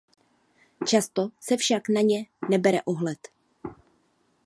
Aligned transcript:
Často 0.87 1.29
se 1.39 1.57
však 1.57 1.89
na 1.89 2.01
ně 2.01 2.25
nebere 2.49 2.81
ohled. 2.81 3.27